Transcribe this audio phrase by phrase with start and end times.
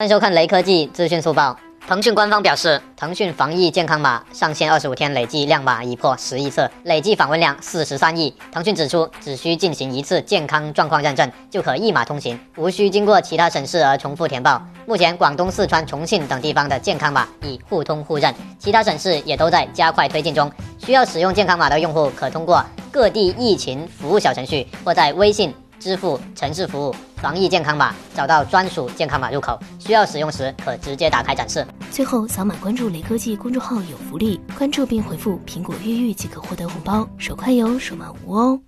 [0.00, 1.58] 欢迎收看雷科技资讯速报。
[1.88, 8.32] 腾讯官方表示，腾讯防疫健康码上线二十五天，累计亮码已破十亿次，累计访问量四十三亿。
[8.52, 14.62] 腾讯指出，只需进行一次健康状况认证，就可一码通行，无需经过其他省市而重复填报。
[14.86, 20.48] 目前，广东、四川、重庆等地方的健康码已互通互认，其他省市也都在加快推进中。
[20.78, 25.52] 需要使用健康码的用户，可通过各地疫情服务小程序，或在微信。
[25.80, 31.66] 支付城市服务防疫健康码，找到专属健康码入口，需要使用时可直接打开展示。
[31.90, 38.60] 最后扫码关注雷科技公众号有福利，关注并回复苹果越狱即可获得红包，手快有，手慢无哦。